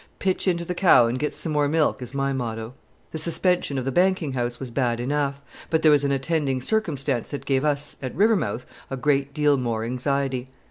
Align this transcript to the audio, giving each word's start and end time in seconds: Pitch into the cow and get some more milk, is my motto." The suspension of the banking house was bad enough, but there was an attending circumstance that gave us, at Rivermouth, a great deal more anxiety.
Pitch 0.17 0.47
into 0.47 0.65
the 0.65 0.73
cow 0.73 1.05
and 1.05 1.19
get 1.19 1.31
some 1.31 1.51
more 1.51 1.67
milk, 1.67 2.01
is 2.01 2.11
my 2.15 2.33
motto." 2.33 2.73
The 3.11 3.19
suspension 3.19 3.77
of 3.77 3.85
the 3.85 3.91
banking 3.91 4.33
house 4.33 4.59
was 4.59 4.71
bad 4.71 4.99
enough, 4.99 5.41
but 5.69 5.83
there 5.83 5.91
was 5.91 6.03
an 6.03 6.11
attending 6.11 6.59
circumstance 6.59 7.29
that 7.29 7.45
gave 7.45 7.63
us, 7.63 7.97
at 8.01 8.15
Rivermouth, 8.15 8.65
a 8.89 8.97
great 8.97 9.31
deal 9.31 9.57
more 9.57 9.83
anxiety. 9.83 10.49